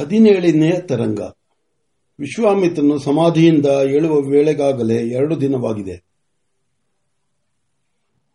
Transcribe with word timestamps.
ಹದಿನೇಳನೇ 0.00 0.72
ತರಂಗ. 0.72 1.20
ವಿಶ್ವಾಮಿತ್ರನು 2.20 2.98
ಸಮಾಧಿಯಿಂದ 2.98 3.66
ಏಳುವ 3.66 4.20
ವೇಳೆಗಾಗಲೇ 4.20 4.94
ಎರಡು 4.94 5.40
ದಿನವಾಗಿದೆ. 5.40 6.08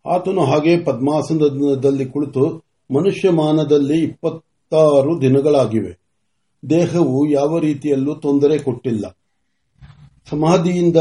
ಆತನು 0.06 0.44
ಹಾಗೆ 0.44 0.78
ಪದ್ಮಾಸನದಲ್ಲಿ 0.78 2.06
ಕುಳಿತು 2.06 2.64
ಮನುಷ್ಯಮಾನದಲ್ಲಿ 2.94 4.02
ಇಪ್ಪತ್ತಾರು 4.02 5.20
ದಿನಗಳಾಗಿವೆ. 5.20 6.04
ದೇಹವು 6.70 7.30
ಯಾವ 7.30 7.58
ರೀತಿಯಲ್ಲೂ 7.58 8.14
ತೊಂದರೆ 8.14 8.58
ಕೊಟ್ಟಿಲ್ಲ. 8.58 9.18
ಸಮಾಧಿಯಿಂದ 10.30 10.96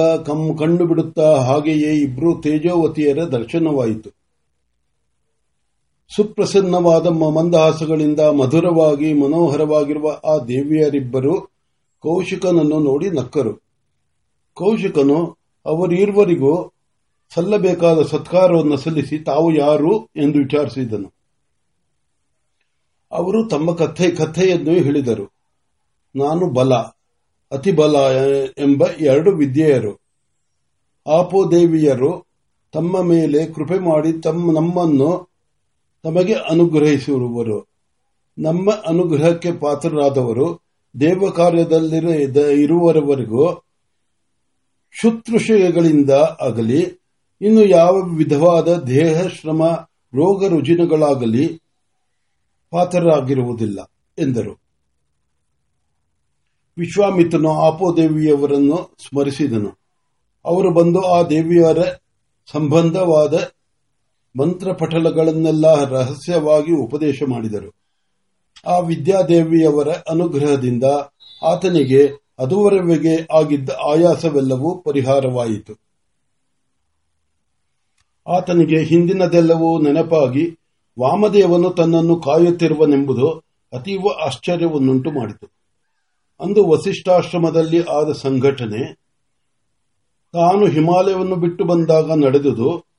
ಕಣ್ಣು 0.56 0.86
ಬಿಡುತ್ತಾ 0.86 1.36
ಹಾಗೆಯೇ 1.36 1.94
ಇಬ್ಬರು 1.94 2.42
ತೇಜೋವತಿಯರ 2.42 3.24
ದರ್ಶನವಾಯಿತು. 3.24 4.23
ಸುಪ್ರಸನ್ನವಾದ 6.16 7.08
ಮಂದಹಾಸಗಳಿಂದ 7.08 8.20
ಮಧುರವಾಗಿ 8.20 9.14
ಮನೋಹರವಾಗಿರುವ 9.14 10.10
ಆ 10.10 10.38
ದೇವಿಯರಿಬ್ಬರು 10.38 11.42
ಕೌಶಿಕನನ್ನು 12.00 12.80
ನೋಡಿ 12.80 13.10
ನಕ್ಕರು. 13.10 13.54
ಕೌಶಿಕನು, 14.54 15.38
ಅವರಿರುವರಿಗೂ 15.66 16.72
ಸಲ್ಲಬೇಕಾದ 17.36 18.02
ಸತ್ಕಾರವನ್ನು 18.02 18.78
ಸಲ್ಲಿಸಿ 18.78 19.18
ತಾವು 19.18 19.56
ಯಾರು 19.56 20.06
ಎಂದು 20.06 20.38
ವಿಚಾರಿಸಿದನು. 20.38 21.14
ಅವರು 23.12 23.48
ತಮ್ಮ 23.48 23.76
ಕಥೆ, 23.76 24.12
ಕಥೆಯನ್ನು 24.12 24.72
ಹೇಳಿದರು. 24.72 25.34
ನಾನು 26.16 26.54
ಬಲ 26.54 26.74
ಅತಿ 27.52 27.72
ಬಲ 27.72 27.96
ಎಂಬ 28.58 28.84
ಎರಡು 29.00 29.32
ವಿದ್ಯೆಯರು. 29.32 30.02
ಆಪೋದೇವಿಯರು 31.08 32.28
ತಮ್ಮ 32.74 33.02
ಮೇಲೆ 33.02 33.46
ಕೃಪೆ 33.46 33.80
ಮಾಡಿ 33.80 34.22
ತಮ್ಮ 34.22 34.52
ನಮ್ಮನ್ನು 34.52 35.33
ತಮಗೆ 36.04 36.34
ಅನುಗ್ರಹಿಸಿರುವರು 36.34 37.68
ನಮ್ಮ 38.38 38.72
ಅನುಗ್ರಹಕ್ಕೆ 38.72 39.52
ಪಾತ್ರರಾದವರು 39.52 40.60
ದೇವ 41.00 41.30
ಕಾರ್ಯದಲ್ಲಿ 41.30 42.24
ಇರುವವರೆಗೂ 42.64 43.64
ಶುತ್ರುಷಯಗಳಿಂದ 44.92 46.10
ಆಗಲಿ 46.42 47.02
ಇನ್ನು 47.42 47.66
ಯಾವ 47.66 47.94
ವಿಧವಾದ 47.94 48.68
ದೇಹ, 48.84 49.28
ಶ್ರಮ, 49.28 49.64
ರೋಗ, 49.98 50.48
ರುಜಿನಗಳಾಗಲಿ 50.48 51.62
ಪಾತ್ರರಾಗಿರುವುದಿಲ್ಲ, 52.72 53.92
ಎಂದರು. 54.18 54.62
ವಿಶ್ವಾಮಿತ್ರನು 56.78 57.52
ಆಪೋದೇವಿಯವರನ್ನು 57.52 58.96
ಸ್ಮರಿಸಿದನು. 59.08 59.78
ಅವರು 60.46 60.74
ಬಂದು 60.74 61.02
ಆ 61.02 61.24
ದೇವಿಯರ 61.24 61.78
ಸಂಬಂಧವಾದ 62.52 63.52
ಮಂತ್ರಪಟಲಗಳನ್ನೆಲ್ಲ 64.40 65.90
ರಹಸ್ಯವಾಗಿ 65.90 66.84
ಉಪದೇಶ 66.84 67.24
ಮಾಡಿದರು. 67.28 67.76
ಆ 68.68 68.80
ವಿದ್ಯಾದೇವಿಯವರ 68.80 69.88
ಅನುಗ್ರಹದಿಂದ 69.90 70.84
ಆತನಿಗೆ 71.44 72.08
ಅದುವರೆಗೆ 72.40 73.28
ಆಗಿದ್ದ 73.38 73.70
ಆಯಾಸವೆಲ್ಲವೂ 73.70 74.78
ಪರಿಹಾರವಾಯಿತು. 74.78 75.74
ಆತನಿಗೆ 78.28 78.84
ಹಿಂದಿನದೆಲ್ಲವೂ 78.84 79.82
ನೆನಪಾಗಿ 79.82 80.60
ವಾಮದೇವನು 81.00 81.70
ತನ್ನನ್ನು 81.70 82.16
ಕಾಯುತ್ತಿರುವನೆಂಬುದು 82.16 83.30
ಅತೀವ 83.74 84.08
ಆಶ್ಚರ್ಯವನ್ನುಂಟು 84.26 85.12
ಮಾಡಿತು. 85.12 85.48
ಅಂದು 86.42 86.66
ವಸಿಷ್ಠಾಶ್ರಮದಲ್ಲಿ 86.66 87.84
ಆದ 87.84 88.12
ಸಂಘಟನೆ 88.12 88.94
ತಾನು 90.34 90.66
ಹಿಮಾಲಯವನ್ನು 90.66 91.36
ಬಿಟ್ಟು 91.36 91.64
ಬಂದಾಗ 91.64 92.12
ನಡೆದುದು 92.12 92.93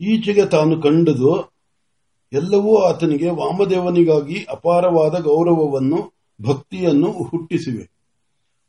ಈಚೆಗೆ 0.00 0.46
ತಾನು 0.46 0.82
ಕಂಡುದು 0.82 1.52
ಎಲ್ಲವೂ 2.32 2.76
ಆತನಿಗೆ 2.76 3.30
ವಾಮದೇವನಿಗಾಗಿ 3.30 4.46
ಅಪಾರವಾದ 4.50 5.18
ಗೌರವವನ್ನು, 5.18 6.18
ಭಕ್ತಿಯನ್ನು 6.42 7.10
ಹುಟ್ಟಿಸಿವೆ. 7.10 7.90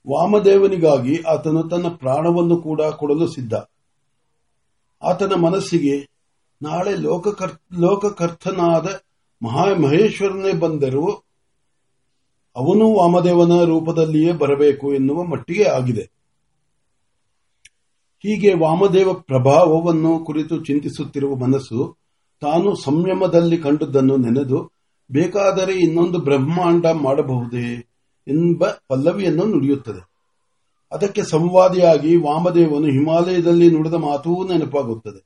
ವಾಮದೇವನಿಗಾಗಿ 0.10 1.22
ಆತನು 1.22 1.64
ತನ್ನ 1.64 1.88
ಪ್ರಾಣವನ್ನು 1.88 2.58
ಕೂಡ 2.58 2.82
ಕೊಡಲು 2.82 3.28
ಸಿದ್ಧ. 3.28 3.54
ಆತನ 5.04 5.34
ಮನಸ್ಸಿಗೆ 5.34 6.10
ನಾಳೆ 6.62 6.96
ಲೋಕಕರ್ತನಾದ 7.80 8.86
ಮಹಾ 9.44 9.66
ಮಹೇಶ್ವರನೇ 9.66 10.54
ಬಂದರೂ 10.54 11.08
ಅವನು 12.56 12.94
ವಾಮದೇವನ 12.94 13.64
ರೂಪದಲ್ಲಿಯೇ 13.64 14.32
ಬರಬೇಕು 14.32 14.94
ಎನ್ನುವ 14.94 15.24
ಮಟ್ಟಿಗೆ 15.24 15.64
ಆಗಿದೆ. 15.64 16.19
ಹೀಗೆ 18.24 18.54
ವಾಮದೇವ 18.54 19.14
ಪ್ರಭಾವವನ್ನು 19.14 20.20
ಕುರಿತು 20.20 20.66
ಚಿಂತಿಸುತ್ತಿರುವ 20.66 21.36
ಮನಸ್ಸು 21.36 21.98
ತಾನು 22.42 22.76
ಸಂಯಮದಲ್ಲಿ 22.76 23.58
ಕಂಡುದನ್ನು 23.58 24.18
ನೆನೆದು, 24.18 24.72
ಬೇಕಾದರೆ 25.12 25.74
ಇನ್ನೊಂದು 25.74 26.20
ಬ್ರಹ್ಮಾಂಡ 26.20 26.86
ಮಾಡಬಹುದೇ 26.86 27.88
ಎಂಬ 28.28 28.66
ಪಲ್ಲವಿಯನ್ನು 28.88 29.46
ನುಡಿಯುತ್ತದೆ. 29.46 30.10
ಅದಕ್ಕೆ 30.92 31.24
ಸಂವಾದಿಯಾಗಿ 31.24 32.16
ವಾಮದೇವನು 32.16 32.88
ಹಿಮಾಲಯದಲ್ಲಿ 32.88 33.72
ನುಡಿದ 33.72 33.94
ಮಾತೂ 33.94 34.48
ನೆನಪಾಗುತ್ತದೆ. 34.48 35.26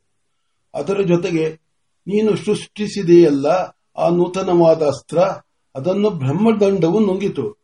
ಅದರ 0.73 1.01
ಜೊತೆಗೆ, 1.01 1.49
ನೀನು 2.07 2.35
ಸೃಷ್ಟಿಸಿದೆಯಲ್ಲ 2.35 3.45
ಆ 3.97 4.09
ನೂತನವಾದ 4.09 4.81
ಅಸ್ತ್ರ, 4.81 5.17
ಅದನ್ನು 5.75 6.09
ಬ್ರಹ್ಮದಂಡವು 6.09 6.99
ನುಂಗಿತು. 7.05 7.63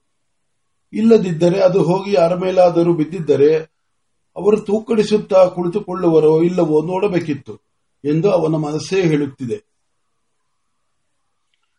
ಇಲ್ಲದಿದ್ದರೆ 0.94 1.60
ಅದು 1.60 1.84
ಹೋಗಿ 1.84 2.14
ಯಾರ 2.14 2.36
ಮೇಲಾದರೂ 2.36 2.94
ಬಿದ್ದಿದ್ದರೆ 2.94 3.79
ಅವರು 4.40 4.60
ತೂಕಡಿಸುತ್ತಾ 4.60 5.46
ಕುಳಿತುಕೊಳ್ಳುವರೋ 5.46 6.42
ಇಲ್ಲವೋ 6.42 6.86
ನೋಡಬೇಕಿತ್ತು 6.86 7.60
ಎಂದು 8.06 8.32
ಅವನ 8.32 8.56
ಮನಸ್ಸೇ 8.56 9.02
ಹೇಳುತ್ತಿದೆ. 9.02 9.70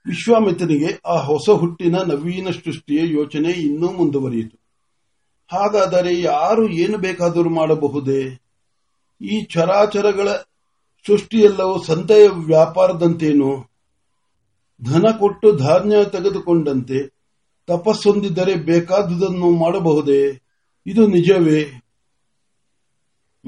ವಿಶ್ವಾಮಿತ್ರನಿಗೆ 0.07 1.01
ಆ 1.07 1.21
ಹೊಸ 1.21 1.51
ಹುಟ್ಟಿನ 1.51 1.97
ನವೀನ 1.97 2.49
ಸೃಷ್ಟಿಯ 2.51 3.01
ಯೋಚನೆ 3.15 3.51
ಇನ್ನೂ 3.51 3.93
ಮುಂದುವರಿಯಿತು. 3.93 4.61
ಹಾಗಾದರೆ 5.53 6.21
ಯಾರು 6.21 6.69
ಏನು 6.69 6.99
ಬೇಕಾದರೂ 6.99 7.51
ಮಾಡಬಹುದೇ? 7.51 8.41
ಈ 9.21 9.43
ಚರಾಚರಗಳ 9.43 10.29
ಸೃಷ್ಟಿಯೆಲ್ಲವೂ 11.07 11.83
ಸಂತೆಯ 11.83 12.29
ವ್ಯಾಪಾರದಂತೇನು? 12.29 13.71
ಧನ 14.85 15.05
ಕೊಟ್ಟು 15.19 15.57
ಧಾನ್ಯ 15.57 15.97
ತೆಗೆದುಕೊಂಡಂತೆ 16.05 17.09
ತಪಸ್ಸೊಂದಿದ್ದರೆ 17.67 18.55
ಬೇಕಾದುದನ್ನು 18.55 19.51
ಮಾಡಬಹುದೇ? 19.51 20.43
ಇದು 20.87 21.07
ನಿಜವೇ? 21.07 21.90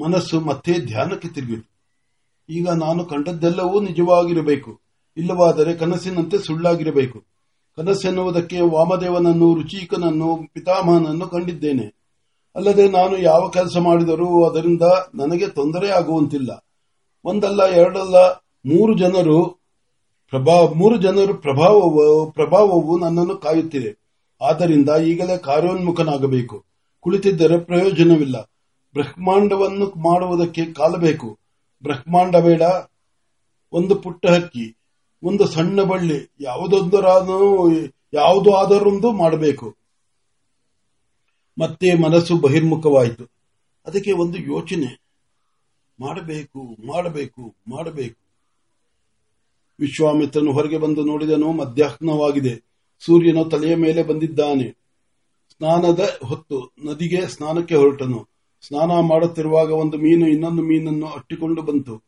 ಮನಸ್ಸು 0.01 0.39
ಮತ್ತೆ 0.39 0.73
ಧ್ಯಾನಕ್ಕೆ 0.73 1.27
ತಿರುಗಿತು. 1.27 1.73
ಈಗ 2.49 2.69
ನಾನು 2.69 3.05
ಕಂಡದ್ದೆಲ್ಲವೂ 3.05 3.79
ನಿಜವಾಗಿರಬೇಕು. 3.79 4.81
ಇಲ್ಲವಾದರೆ 5.17 5.73
ಕನಸಿನಂತೆ 5.73 6.37
ಸುಳ್ಳಾಗಿರಬೇಕು. 6.37 7.23
ಕನಸೆನ್ನುವುದಕ್ಕೆ 7.75 8.61
ವಾಮದೇವನನ್ನು, 8.61 9.53
ರುಚಿಕನನ್ನು, 9.53 10.35
ಪಿತಾಮಹನನ್ನು 10.53 11.27
ಕಂಡಿದ್ದೇನೆ. 11.27 12.03
ಅಲ್ಲದೆ 12.55 12.89
ನಾನು 12.89 13.17
ಯಾವ 13.17 13.49
ಕೆಲಸ 13.49 13.77
ಮಾಡಿದರೂ 13.77 14.45
ಅದರಿಂದ 14.45 14.81
ನನಗೆ 15.15 15.47
ತೊಂದರೆ 15.47 15.89
ಆಗುವಂತಿಲ್ಲ. 15.89 16.65
ಒಂದಲ್ಲ, 17.23 17.65
ಎರಡಲ್ಲ, 17.65 18.15
ಮೂರು 18.65 18.97
ಜನರು 18.97 19.45
ಪ್ರಭಾವ 20.29 20.73
ಮೂರು 20.73 20.97
ಜನರು 20.97 21.33
ಪ್ರಭಾವವು 21.33 22.31
ಪ್ರಭಾವವು 22.31 22.99
ನನ್ನನ್ನು 22.99 23.37
ಕಾಯುತ್ತಿದೆ. 23.37 24.03
ಆದ್ದರಿಂದ 24.41 24.89
ಈಗಲೇ 24.89 25.37
ಕಾರ್ಯೋನ್ಮುಖನಾಗಬೇಕು. 25.37 26.65
ಕುಳಿತಿದ್ದರೆ 26.99 27.59
ಪ್ರಯೋಜನವಿಲ್ಲ. 27.59 28.52
ಬ್ರಹ್ಮಾಂಡವನ್ನು 28.93 29.85
ಮಾಡುವುದಕ್ಕೆ 29.85 30.65
ಕಾಲ 30.65 30.95
ಬೇಕು. 30.95 31.39
ಬ್ರಹ್ಮಾಂಡ 31.83 32.35
ಬೇಡ. 32.35 32.61
ಒಂದು 33.71 33.95
ಪುಟ್ಟ 33.95 34.25
ಹಕ್ಕಿ, 34.25 34.77
ಒಂದು 35.23 35.47
ಸಣ್ಣ 35.47 35.81
ಬಳ್ಳಿ, 35.81 36.33
ಯಾವುದೊಂದರಾದರೂ, 36.39 37.71
ಯಾವುದು 38.13 38.55
ಆದರೊಂದು 38.55 39.11
ಮಾಡಬೇಕು. 39.11 39.75
ಮತ್ತೆ 41.59 41.93
ಮನಸ್ಸು 41.93 42.37
ಬಹಿರ್ಮುಖವಾಯಿತು. 42.37 43.23
ಅದಕ್ಕೆ 43.85 44.11
ಒಂದು 44.11 44.37
ಯೋಚನೆ. 44.37 45.03
ಮಾಡಬೇಕು 45.99 46.87
ಮಾಡಬೇಕು 46.87 47.55
ಮಾಡಬೇಕು. 47.67 48.23
ವಿಶ್ವಾಮಿತ್ರನು 49.79 50.51
ಹೊರಗೆ 50.51 50.77
ಬಂದು 50.77 51.05
ನೋಡಿದನು, 51.05 51.51
ಮಧ್ಯಾಹ್ನವಾಗಿದೆ. 51.51 52.55
ಸೂರ್ಯನು 53.05 53.45
ತಲೆಯ 53.45 53.75
ಮೇಲೆ 53.75 54.03
ಬಂದಿದ್ದಾನೆ. 54.03 54.71
ಸ್ನಾನದ 55.51 55.99
ಹೊತ್ತು, 56.23 56.73
ನದಿಗೆ 56.85 57.27
ಸ್ನಾನಕ್ಕೆ 57.27 57.75
ಹೊರಟನು. 57.75 58.32
ಸ್ನಾನ 58.67 58.91
ಮಾಡುತ್ತಿರುವಾಗ 59.09 59.71
ಒಂದು 59.71 59.97
ಮೀನು 59.97 60.27
ಇನ್ನೊಂದು 60.27 60.61
ಮೀನನ್ನು 60.61 61.07
ಅಟ್ಟಿಕೊಂಡು 61.07 61.61
ಬಂತು. 61.61 62.03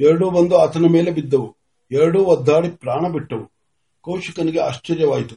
ಎರಡೂ 0.00 0.30
ಬಂದು 0.30 0.58
ಆತನ 0.58 0.84
ಮೇಲೆ 0.90 1.10
ಬಿದ್ದವು. 1.10 1.56
ಎರಡೂ 1.90 2.24
ಒದ್ದಾಡಿ 2.24 2.70
ಪ್ರಾಣ 2.70 3.12
ಬಿಟ್ಟವು. 3.12 3.52
ಕೌಶಿಕನಿಗೆ 4.00 4.58
ಆಶ್ಚರ್ಯವಾಯಿತು. 4.58 5.36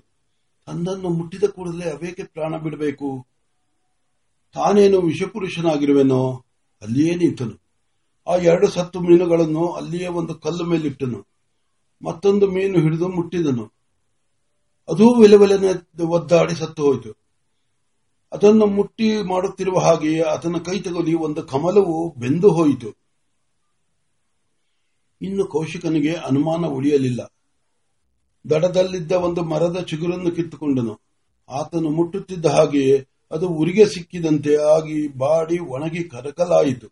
ತನ್ನನ್ನು 0.66 1.10
ಮುಟ್ಟಿದ 1.10 1.44
ಕೂಡಲೇ 1.44 1.90
ಅವೇಕೆ 1.90 2.24
ಪ್ರಾಣ 2.24 2.57
ಬಿಡಬೇಕು. 2.57 3.28
ತಾನೇನು 4.54 5.01
ವಿಷಪುರುಷನಾಗಿರುವೆನೋ? 5.01 6.46
ಅಲ್ಲಿಯೇ 6.81 7.16
ನಿಂತನು. 7.16 7.62
ಆ 8.28 8.36
ಎರಡು 8.36 8.68
ಸತ್ತು 8.68 9.00
ಮೀನುಗಳನ್ನು 9.00 9.68
ಅಲ್ಲಿಯೇ 9.68 10.07
ಒಂದು 10.07 10.36
ಕಲ್ಲು 10.36 10.66
ಮೇಲಿಟ್ಟನು. 10.66 11.28
ಮತ್ತೊಂದು 12.04 12.48
ಮೀನು 12.48 12.80
ಹಿಡಿದು 12.80 13.07
ಮುಟ್ಟಿದನು. 13.07 13.66
ಅದೂ 14.90 15.22
ವಿಲವಿಲನೆ 15.22 16.04
ಒದ್ದಾಡಿ 16.04 16.56
ಸತ್ತು 16.56 16.84
ಹೋಯಿತು. 16.84 17.29
ಅದನ್ನು 18.31 18.66
ಮುಟ್ಟಿ 18.66 19.22
ಮಾಡುತ್ತಿರುವ 19.22 19.80
ಹಾಗೆಯೇ 19.80 20.22
ಆತನ 20.22 20.56
ಕೈ 20.66 20.80
ತಗುಲಿ 20.80 21.14
ಒಂದು 21.14 21.44
ಕಮಲವು 21.44 22.16
ಬೆಂದು 22.18 22.50
ಹೋಯಿತು. 22.50 22.90
ಇನ್ನು 25.22 25.46
ಕೌಶಿಕನಿಗೆ 25.46 26.14
ಅನುಮಾನ 26.14 26.66
ಉಳಿಯಲಿಲ್ಲ. 26.66 27.34
ದಡದಲ್ಲಿದ್ದ 28.50 29.12
ಒಂದು 29.12 29.44
ಮರದ 29.44 29.80
ಚಿಗುರನ್ನು 29.80 30.31
ಕಿತ್ತುಕೊಂಡನು. 30.31 31.02
ಆತನು 31.50 31.90
ಮುಟ್ಟುತ್ತಿದ್ದ 31.90 32.46
ಹಾಗೆಯೇ 32.46 33.08
ಅದು 33.31 33.48
ಉರಿಗೆ 33.48 33.86
ಸಿಕ್ಕಿದಂತೆ 33.86 34.56
ಆಗಿ 34.56 35.08
ಬಾಡಿ 35.18 35.60
ಒಣಗಿ 35.60 36.04
ಕರಕಲಾಯಿತು. 36.04 36.88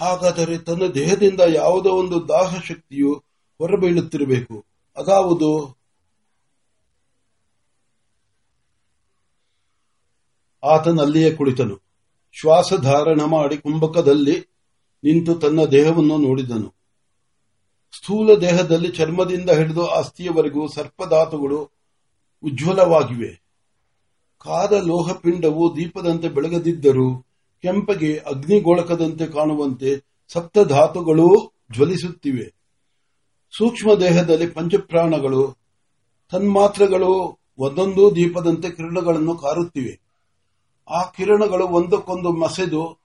ಹಾಗಾದರೆ 0.00 0.58
ತನ್ನ 0.58 0.86
ದೇಹದಿಂದ 0.86 1.40
ಯಾವುದೋ 1.54 1.90
ಒಂದು 1.90 2.28
ದಾಹ 2.28 2.60
ಶಕ್ತಿಯು 2.60 3.14
ಹೊರಬೀಳುತ್ತಿರಬೇಕು. 3.58 4.64
ಅದಾವುದು 4.96 5.79
ಆತನಲ್ಲಿಯೇ 10.64 11.30
ಕುಳಿತನು. 11.30 11.76
ಶ್ವಾಸ 12.32 12.72
ಧಾರಣ 12.82 13.20
ಮಾಡಿ 13.22 13.56
ಕುಂಭಕದಲ್ಲಿ 13.56 14.40
ನಿಂತು 15.04 15.34
ತನ್ನ 15.34 15.64
ದೇಹವನ್ನು 15.64 16.16
ನೋಡಿದನು. 16.16 16.74
ಸ್ಥೂಲ 17.96 18.34
ದೇಹದಲ್ಲಿ 18.34 18.88
ಚರ್ಮದಿಂದ 18.88 19.50
ಹಿಡಿದು 19.50 19.86
ಅಸ್ಥಿಯವರೆಗೂ 19.86 20.68
ಸರ್ಪಧಾತುಗಳು 20.68 21.70
ಉಜ್ವಲವಾಗಿವೆ. 22.42 23.42
ಕಾದ 24.38 24.72
ಲೋಹಪಿಂಡವು 24.72 25.76
ದೀಪದಂತೆ 25.76 26.28
ಬೆಳಗದಿದ್ದರೂ 26.28 27.18
ಕೆಂಪಗೆ 27.62 28.16
ಅಗ್ನಿಗೋಳಕದಂತೆ 28.16 29.26
ಕಾಣುವಂತೆ 29.26 30.04
ಸಪ್ತಧಾತುಗಳೂ 30.28 31.52
ಜ್ವಲಿಸುತ್ತಿವೆ. 31.72 32.54
ಸೂಕ್ಷ್ಮ 33.58 33.94
ದೇಹದಲ್ಲಿ 33.94 34.46
ಪಂಚಪ್ರಾಣಗಳು, 34.46 35.56
ತನ್ಮಾತ್ರಗಳು 36.30 37.38
ಒಂದೊಂದು 37.58 38.16
ದೀಪದಂತೆ 38.16 38.70
ಕಿರಣಗಳನ್ನು 38.70 39.36
ಕಾರುತ್ತಿವೆ. 39.36 40.09
ಆ 40.90 41.02
ಕಿರಣಗಳು 41.02 41.66
ಒಂದಕ್ಕೊಂದು 41.66 42.32
ಮಸೆದು 42.32 42.98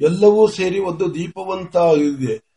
ಎಲ್ಲವೂ 0.00 0.48
ಸೇರಿ 0.48 0.78
ಒಂದು 0.78 1.14
ದೀಪವಂತ 1.14 1.76
ಇದೆ 1.98 2.52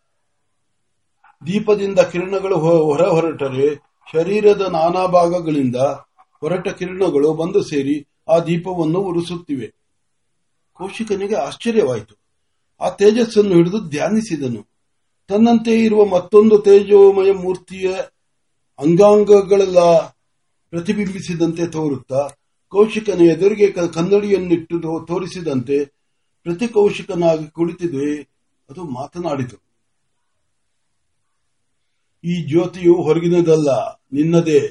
ದೀಪದಿಂದ 1.47 1.99
ಕಿರಣಗಳು 1.99 2.57
ಹೊರ 2.57 3.01
ಹೊರಟರೆ, 3.01 3.75
ಶರೀರದ 4.13 4.61
ನಾನಾ 4.61 5.05
ಭಾಗಗಳಿಂದ 5.05 5.75
ಹೊರಟ 6.41 6.67
ಕಿರಣಗಳು 6.67 7.33
ಬಂದು 7.33 7.63
ಸೇರಿ 7.63 8.07
ಆ 8.29 8.39
ದೀಪವನ್ನು 8.39 8.99
ಉರಿಸುತ್ತಿವೆ. 8.99 9.73
ಕೌಶಿಕನಿಗೆ 10.73 11.35
ಆಶ್ಚರ್ಯವಾಯಿತು. 11.35 12.15
ಆ 12.81 12.89
ತೇಜಸ್ಸನ್ನು 12.89 13.55
ಹಿಡಿದು 13.55 13.79
ಧ್ಯಾನಿಸಿದನು. 13.79 14.67
ತನ್ನಂತೆ 15.27 15.83
ಇರುವ 15.83 16.05
ಮತ್ತೊಂದು 16.05 16.57
ತೇಜೋಮಯ 16.59 17.31
ಮೂರ್ತಿಯ 17.31 17.95
ಅಂಗಾಂಗಗಳೆಲ್ಲ 18.79 19.79
ಪ್ರತಿಬಿಂಬಿಸಿದಂತೆ 20.69 21.67
ತೋರುತ್ತಾ 21.67 22.29
ಕೌಶಿಕನ 22.71 23.21
ಎದುರಿಗೆ 23.21 23.67
ಕನ್ನಡಿಯನ್ನಿಟ್ಟು 23.71 24.75
ತೋರಿಸಿದಂತೆ 25.07 25.77
ಪ್ರತಿ 26.45 26.67
ಕೌಶಿಕನಾಗಿ 26.67 27.47
ಕುಳಿತಿದೆ. 27.47 28.09
ಅದು 28.69 28.83
ಮಾತನಾಡಿತು. 28.83 29.57
ಈ 32.23 32.35
ಜ್ಯೋತಿಯು 32.47 32.93
ಹೊರಗಿನದಲ್ಲ, 33.03 33.69
ನಿನ್ನದೇ. 34.13 34.61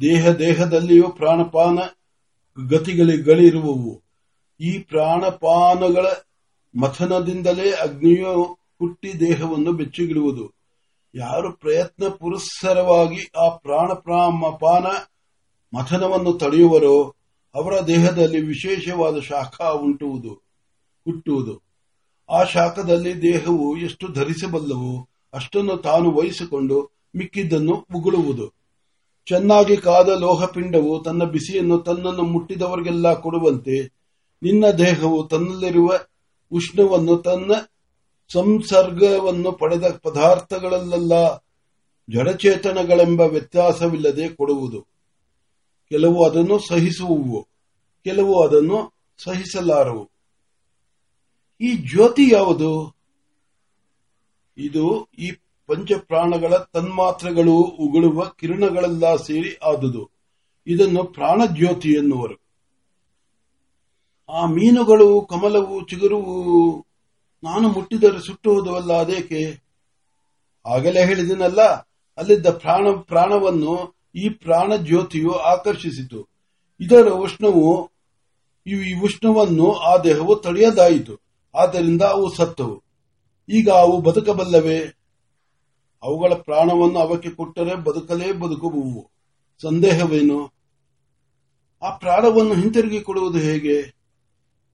ದೇಹ 0.00 0.30
ದೇಹದಲ್ಲಿಯೂ 0.34 1.08
ಪ್ರಾಣಪಾನ 1.08 1.78
ಗತಿಗಳಿರುವವು 2.58 3.92
ಈ 4.60 4.78
ಪ್ರಾಣಪಾನಗಳ 4.78 6.06
ಮಥನದಿಂದಲೇ 6.74 7.68
ಅಗ್ನಿಯು 7.76 8.34
ಹುಟ್ಟಿ 8.78 9.10
ದೇಹವನ್ನು 9.20 9.72
ಬೆಚ್ಚಿಗಿಡುವುದು. 9.72 10.44
ಯಾರು 11.14 11.48
ಪ್ರಯತ್ನ 11.52 12.08
ಪುರಸ್ಸರವಾಗಿ 12.08 13.22
ಆ 13.36 13.46
ಪ್ರಾಣ 13.56 13.88
ಪಾನ 14.58 14.86
ಮಥನವನ್ನು 15.72 16.32
ತಡೆಯುವರೋ 16.32 16.96
ಅವರ 17.58 17.80
ದೇಹದಲ್ಲಿ 17.86 18.40
ವಿಶೇಷವಾದ 18.40 19.20
ಶಾಖ 19.20 19.62
ಉಂಟುವುದು, 19.62 20.32
ಹುಟ್ಟುವುದು. 21.04 21.54
ಆ 22.30 22.44
ಶಾಖದಲ್ಲಿ 22.44 23.22
ದೇಹವು 23.22 23.76
ಎಷ್ಟು 23.76 24.08
ಧರಿಸಬಲ್ಲವೋ 24.08 25.08
ಅಷ್ಟನ್ನು 25.34 25.76
ತಾನು 25.76 26.12
ವಹಿಸಿಕೊಂಡು 26.12 26.98
ಮಿಕ್ಕಿದ್ದನ್ನು 27.16 27.86
ಉಗುಳುವುದು. 27.94 28.46
ಚೆನ್ನಾಗಿ 29.26 29.76
ಕಾದ 29.76 30.08
ಲೋಹಪಿಂಡವು 30.08 31.02
ತನ್ನ 31.02 31.24
ಬಿಸಿಯನ್ನು 31.24 31.78
ತನ್ನನ್ನು 31.78 32.22
ಮುಟ್ಟಿದವರಿಗೆಲ್ಲ 32.22 33.14
ಕೊಡುವಂತೆ 33.14 33.98
ನಿನ್ನ 34.42 34.70
ದೇಹವು 34.70 35.28
ತನ್ನಲ್ಲಿರುವ 35.28 35.98
ಉಷ್ಣವನ್ನು 36.52 37.16
ತನ್ನ 37.16 37.52
ಸಂಸರ್ಗವನ್ನು 38.32 39.52
ಪಡೆದ 39.52 39.84
ಪದಾರ್ಥಗಳಲ್ಲೆಲ್ಲ 40.02 41.12
ಜಡಚೇತನಗಳೆಂಬ 42.10 43.20
ವ್ಯತ್ಯಾಸವಿಲ್ಲದೆ 43.20 44.28
ಕೊಡುವುದು. 44.28 44.87
ಕೆಲವು 45.90 46.24
ಅದನ್ನು 46.24 46.58
ಸಹಿಸುವುವು, 46.58 47.48
ಕೆಲವು 48.04 48.42
ಅದನ್ನು 48.42 48.94
ಸಹಿಸಲಾರವು. 49.24 50.10
ಈ 51.60 51.76
ಜ್ಯೋತಿ 51.76 52.32
ಯಾವುದು? 52.32 52.96
ಇದು 54.58 55.08
ಈ 55.18 55.30
ಪಂಚಪ್ರಾಣಗಳ 55.66 56.56
ತನ್ಮಾತ್ರೆಗಳು 56.56 57.56
ಉಗುಳುವ 57.56 58.24
ಕಿರಣಗಳೆಲ್ಲ 58.24 59.16
ಸೇರಿ 59.16 59.56
ಆದುದು. 59.56 60.10
ಇದನ್ನು 60.66 61.04
ಪ್ರಾಣಜ್ಯೋತಿ 61.04 61.88
ಎನ್ನುವರು. 61.88 62.48
ಆ 64.28 64.46
ಮೀನುಗಳು, 64.46 65.20
ಕಮಲವು, 65.20 65.86
ಚಿಗುರುವು 65.86 66.86
ನಾನು 67.42 67.68
ಮುಟ್ಟಿದರೆ 67.68 68.26
ಸುಟ್ಟು 68.26 68.54
ಹೋದವಲ್ಲ, 68.54 68.92
ಅದೇಕೆ? 68.92 69.62
ಆಗಲೇ 70.66 71.06
ಹೇಳಿದನಲ್ಲ, 71.06 71.62
ಅಲ್ಲಿದ್ದ 72.18 72.46
ಪ್ರಾಣ, 72.46 72.86
ಪ್ರಾಣವನ್ನು 73.00 73.97
ಈ 74.14 74.28
ಪ್ರಾಣ 74.28 74.76
ಜ್ಯೋತಿಯು 74.76 75.32
ಆಕರ್ಷಿಸಿತು. 75.32 76.28
ಇದರ 76.80 77.08
ಉಷ್ಣವು, 77.08 77.90
ಈ 78.66 78.94
ಉಷ್ಣವನ್ನು 78.94 79.72
ಆ 79.72 79.96
ದೇಹವು 79.96 80.36
ತಡೆಯದಾಯಿತು. 80.36 81.18
ಆದ್ದರಿಂದ 81.54 82.02
ಅವು 82.02 82.34
ಸತ್ತವು. 82.34 82.82
ಈಗ 83.48 83.70
ಅವು 83.70 84.00
ಬದುಕಬಲ್ಲವೇ? 84.00 84.78
ಅವುಗಳ 86.02 86.34
ಪ್ರಾಣವನ್ನು 86.34 86.98
ಅವಕ್ಕೆ 86.98 87.30
ಕೊಟ್ಟರೆ 87.30 87.74
ಬದುಕಲೇ 87.74 88.32
ಬದುಕುವು 88.32 89.10
ಸಂದೇಹವೇನು? 89.62 90.52
ಆ 91.82 91.96
ಪ್ರಾಣವನ್ನು 91.96 92.54
ಹಿಂತಿರುಗಿ 92.54 93.00
ಕೊಡುವುದು 93.00 93.38
ಹೇಗೆ? 93.38 93.98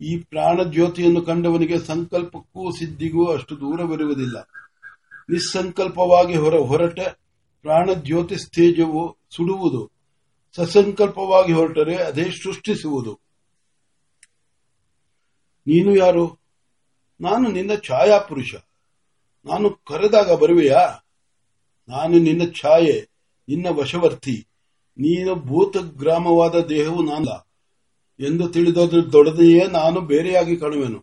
ಈ 0.01 0.19
ಪ್ರಾಣ 0.19 0.63
ಜ್ಯೋತಿಯನ್ನು 0.63 1.23
ಕಂಡವನಿಗೆ 1.23 1.79
ಸಂಕಲ್ಪಕ್ಕೂ 1.79 2.71
ಸಿದ್ಧಿಗೂ 2.71 3.27
ಅಷ್ಟು 3.27 3.61
ದೂರವಿರುವುದಿಲ್ಲ. 3.61 4.49
ನಿಸ್ಸಂಕಲ್ಪವಾಗಿ 5.31 6.37
ಹೊರ, 6.37 6.55
ಹೊರಟ 6.55 6.99
ಪ್ರಾಣ 7.65 7.91
ಜ್ಯೋತಿ 7.93 8.37
ಸ್ಥೇಜವು 8.37 9.19
ಸುಡುವುದು, 9.31 9.91
ಸಸಂಕಲ್ಪವಾಗಿ 10.57 11.53
ಹೊರಟರೆ 11.53 11.97
ಅದೇ 11.97 12.25
ಸೃಷ್ಟಿಸುವುದು. 12.25 13.21
ನೀನು 15.67 15.97
ಯಾರು? 15.97 16.39
ನಾನು 17.21 17.51
ನಿನ್ನ 17.51 17.75
ಛಾಯಾ 17.75 18.19
ಪುರುಷ 18.19 18.55
ನಾನು 19.45 19.71
ಕರೆದಾಗ 19.71 20.33
ಬರುವೆಯಾ? 20.33 21.07
ನಾನು 21.89 22.19
ನಿನ್ನ 22.19 22.53
ಛಾಯೆ, 22.61 23.09
ನಿನ್ನ 23.49 23.67
ವಶವರ್ತಿ. 23.69 24.49
ನೀನು 24.99 25.35
ಭೂತ 25.35 25.77
ಗ್ರಾಮವಾದ 25.77 26.55
ದೇಹವು 26.55 27.03
ನಾನಲ್ಲ 27.03 27.49
ಎಂದು 28.27 28.49
ತಿಳಿದೋದ್ರ 28.49 29.71
ನಾನು 29.71 30.01
ಬೇರೆಯಾಗಿ 30.01 30.57
ಕಾಣುವೆನು. 30.57 31.01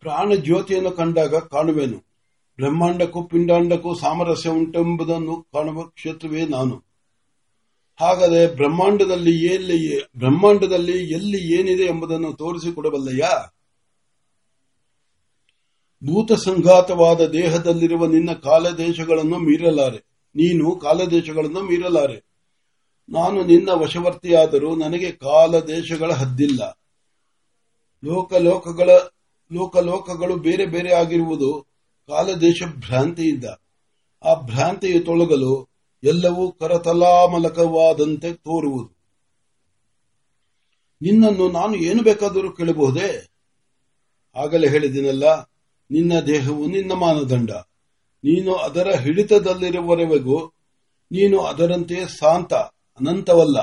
ಪ್ರಾಣ 0.00 0.34
ಜ್ಯೋತಿಯನ್ನು 0.34 0.90
ಕಂಡಾಗ 0.90 1.34
ಕಾಣುವೆನು. 1.36 2.05
ಬ್ರಹ್ಮಾಂಡಕ್ಕೂ 2.60 3.22
ಪಿಂಡಾಂಡಕ್ಕೂ 3.22 3.94
ಸಾಮರಸ್ಯ 3.94 4.50
ಉಂಟೆಂಬುದನ್ನು 4.50 5.42
ಕಾಣುವ 5.42 5.82
ಕ್ಷೇತ್ರವೇ 5.82 6.46
ನಾನು. 6.46 6.86
ಹಾಗಾದರೆ 8.00 8.54
ಬ್ರಹ್ಮಾಂಡದಲ್ಲಿ 8.54 9.54
ಎಲ್ಲಿ 9.54 10.04
ಬ್ರಹ್ಮಾಂಡದಲ್ಲಿ 10.18 11.12
ಎಲ್ಲಿ 11.12 11.60
ಏನಿದೆ 11.60 11.82
ಎಂಬುದನ್ನು 11.82 12.32
ತೋರಿಸಿಕೊಡಬಲ್ಲಯ್ಯ 12.32 13.28
ಭೂತ 16.04 16.32
ಸಂಘಾತವಾದ 16.32 17.20
ದೇಹದಲ್ಲಿರುವ 17.20 18.06
ನಿನ್ನ 18.06 18.32
ಕಾಲದೇಶಗಳನ್ನು 18.32 19.38
ಮೀರಲಾರೆ. 19.38 19.98
ನೀನು 20.28 20.76
ಕಾಲದೇಶಗಳನ್ನು 20.76 21.62
ಮೀರಲಾರೆ. 21.62 22.26
ನಾನು 23.08 23.44
ನಿನ್ನ 23.44 23.68
ವಶವರ್ತಿಯಾದರೂ 23.70 24.76
ನನಗೆ 24.76 25.12
ಕಾಲದೇಶಗಳ 25.12 26.12
ಹದ್ದಿಲ್ಲ. 26.12 26.78
ಲೋಕಲೋಕಗಳ, 28.04 28.90
ಲೋಕಲೋಕಗಳು 29.52 30.36
ಬೇರೆ 30.36 30.66
ಬೇರೆ 30.66 30.94
ಆಗಿರುವುದು. 30.94 31.75
ಕಾಲದೇಶ 32.08 32.62
ಭ್ರಾಂತಿಯಿಂದ 32.66 33.44
ಆ 34.24 34.34
ಭ್ರಾಂತಿಯು 34.34 35.04
ತೊಳಗಲು 35.04 35.68
ಎಲ್ಲವೂ 36.02 36.52
ಕರತಲಾಮಲಕವಾದಂತೆ 36.52 38.32
ತೋರುವುದು. 38.32 38.96
ನಿನ್ನನ್ನು 41.02 41.48
ನಾನು 41.48 41.74
ಏನು 41.76 42.02
ಬೇಕಾದರೂ 42.02 42.50
ಕೇಳಬಹುದೇ? 42.50 43.28
ಆಗಲೇ 44.36 44.68
ಹೇಳಿದಿನಲ್ಲ, 44.68 45.40
ನಿನ್ನ 45.90 46.20
ದೇಹವು 46.20 46.66
ನಿನ್ನ 46.66 46.92
ಮಾನದಂಡ. 46.92 47.50
ನೀನು 48.24 48.54
ಅದರ 48.54 48.94
ಹಿಡಿತದಲ್ಲಿರುವವರೆಗೂ 48.94 50.52
ನೀನು 51.12 51.40
ಅದರಂತೆ 51.40 52.08
ಶಾಂತ, 52.08 52.54
ಅನಂತವಲ್ಲ. 52.98 53.58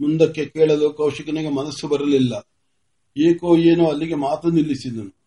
ಮುಂದಕ್ಕೆ 0.00 0.44
ಕೇಳಲು 0.44 0.90
ಕೌಶಿಕನಿಗೆ 0.90 1.48
ಮನಸ್ಸು 1.48 1.88
ಬರಲಿಲ್ಲ. 1.88 2.48
ಏಕೋ 3.16 3.56
ಏನೋ 3.56 3.86
ಅಲ್ಲಿಗೆ 3.86 4.14
ಮಾತು 4.14 4.48
ನಿಲ್ಲಿಸಿದನು. 4.50 5.23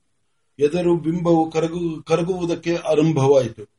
ಎದರು 0.59 0.97
ಬಿಂಬವು 0.97 1.51
ಕರಗು, 1.51 2.03
ಕರಗುವುದಕ್ಕೆ 2.03 2.75
ಆರಂಭವಾಯಿತು. 2.75 3.69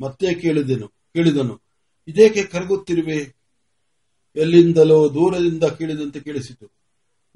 ಮತ್ತೆ 0.00 0.34
ಕೇಳಿದೆನು, 0.34 0.88
ಕೇಳಿದನು, 0.88 1.60
ಇದೇಕೆ 2.08 2.44
ಕರಗುತ್ತಿರುವೆ? 2.44 3.36
ಎಲ್ಲಿಂದಲೋ 4.36 5.14
ದೂರದಿಂದ 5.14 5.64
ಕೇಳಿದಂತೆ 5.64 6.20
ಕೇಳಿಸಿತು. 6.20 6.66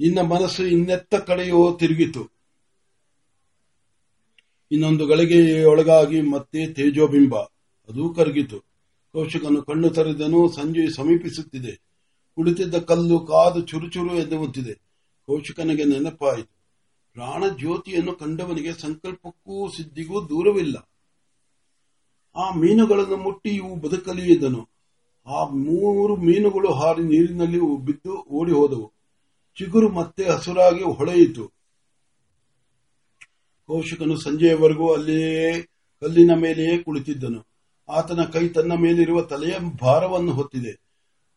ನಿನ್ನ 0.01 0.21
ಮನಸ್ಸು 0.21 0.67
ಇನ್ನೆತ್ತ 0.67 1.15
ಕಡೆಯೋ 1.15 1.77
ತಿರುಗಿತು. 1.81 2.31
ಇನ್ನೊಂದು 4.71 5.07
ಗಳಿಗೆಯೊಳಗಾಗಿ 5.07 6.21
ಮತ್ತೆ 6.21 6.73
ತೇಜೋಬಿಂಬ, 6.73 7.37
ಅದು 7.89 8.15
ಕರಗಿತು. 8.15 8.61
ಕೌಶಿಕನು 9.13 9.63
ಕಣ್ಣು 9.63 9.91
ತರೆದನು, 9.91 10.49
ಸಂಜೆ 10.49 10.95
ಸಮೀಪಿಸುತ್ತಿದೆ. 10.97 11.73
ಕುಳಿತಿದ್ದ 12.35 12.75
ಕಲ್ಲು 12.75 13.21
ಕಾದು 13.21 13.61
ಚುರುಚುರು 13.61 14.15
ಎನ್ನುವಂತಿದೆ 14.15 14.75
ಕೌಶಿಕನಿಗೆ 15.27 15.85
ನೆನಪಾಯಿತು. 15.85 16.60
ಪ್ರಾಣ 17.15 17.45
ಜ್ಯೋತಿಯನ್ನು 17.49 18.13
ಕಂಡವನಿಗೆ 18.13 18.73
ಸಂಕಲ್ಪಕ್ಕೂ 18.73 19.69
ಸಿದ್ಧಿಗೂ 19.69 20.29
ದೂರವಿಲ್ಲ. 20.29 20.91
ಆ 22.37 22.55
ಮೀನುಗಳನ್ನು 22.55 23.17
ಮುಟ್ಟಿ 23.17 23.51
ಇವು 23.51 23.77
ಬದುಕಲಿ 23.77 24.45
ಆ 25.27 25.45
ಮೂರು 25.45 26.17
ಮೀನುಗಳು 26.17 26.73
ಹಾರಿ 26.73 27.03
ನೀರಿನಲ್ಲಿ 27.03 27.61
ಬಿದ್ದು 27.85 28.23
ಓಡಿ 28.23 28.53
ಹೋದವು 28.53 28.93
ಚಿಗುರು 29.59 29.89
ಮತ್ತೆ 29.89 30.25
ಹಸುರಾಗಿ 30.25 30.83
ಹೊಳೆಯಿತು. 30.83 31.53
ಕೌಶಿಕನು 33.67 34.17
ಸಂಜೆಯವರೆಗೂ 34.17 34.95
ಅಲ್ಲಿಯೇ 34.95 35.63
ಕಲ್ಲಿನ 36.01 36.31
ಮೇಲೆಯೇ 36.35 36.79
ಕುಳಿತಿದ್ದನು. 36.79 37.47
ಆತನ 37.89 38.25
ಕೈ 38.25 38.49
ತನ್ನ 38.49 38.73
ಮೇಲಿರುವ 38.73 39.23
ತಲೆಯ 39.23 39.59
ಭಾರವನ್ನು 39.83 40.33
ಹೊತ್ತಿದೆ. 40.33 40.73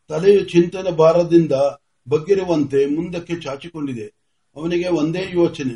ತಲೆಯು 0.08 0.44
ಚಿಂತನ 0.46 0.88
ಭಾರದಿಂದ 0.90 1.52
ಬಗ್ಗಿರುವಂತೆ 2.10 2.86
ಮುಂದಕ್ಕೆ 2.86 3.36
ಚಾಚಿಕೊಂಡಿದೆ. 3.42 4.23
ಅವನಿಗೆ 4.56 4.88
ಒಂದೇ 4.88 5.30
ಯೋಚನೆ. 5.34 5.76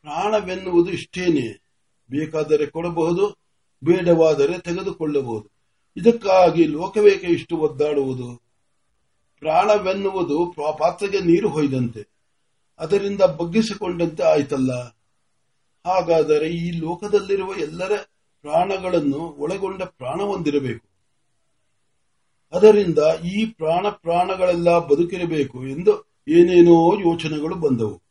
ಪ್ರಾಣವೆನ್ನುವುದು 0.00 0.90
ಇಷ್ಟೇನೆ. 0.90 1.64
ಬೇಕಾದರೆ 2.10 2.66
ಕೊಡಬಹುದು, 2.66 3.38
ಬೇಡವಾದರೆ 3.84 4.58
ತೆಗೆದುಕೊಳ್ಳಬಹುದು. 4.58 5.50
ಇದಕ್ಕಾಗಿ 5.96 6.64
ಲೋಕವೇಕೆ 6.64 7.26
ಇಷ್ಟು 7.26 7.56
ಒದ್ದಾಡುವುದು? 7.56 8.42
ಪ್ರಾಣವೆನ್ನುವುದು 9.38 10.54
ಪಾತ್ರೆಗೆ 10.78 11.20
ನೀರು 11.20 11.48
ಹೊಯ್ದಂತೆ. 11.48 12.08
ಅದರಿಂದ 12.78 13.20
ಬಗ್ಗಿಸಿಕೊಂಡಂತೆ 13.20 14.22
ಆಯ್ತಲ್ಲ. 14.22 14.72
ಹಾಗಾದರೆ 15.84 16.48
ಈ 16.48 16.70
ಲೋಕದಲ್ಲಿರುವ 16.70 17.54
ಎಲ್ಲರ 17.58 17.96
ಪ್ರಾಣಗಳನ್ನು 18.40 19.18
ಒಳಗೊಂಡ 19.18 19.82
ಪ್ರಾಣ 19.82 20.22
ಹೊಂದಿರಬೇಕು. 20.22 20.88
ಅದರಿಂದ 22.52 22.98
ಈ 23.24 23.46
ಪ್ರಾಣ 23.46 23.88
ಪ್ರಾಣಗಳೆಲ್ಲ 23.88 24.78
ಬದುಕಿರಬೇಕು 24.78 25.66
ಎಂದು 25.66 26.13
ಏನೇನೋ 26.28 26.94
ಯೋಚನೆಗಳು 27.00 27.56
ಬಂದವು. 27.56 28.03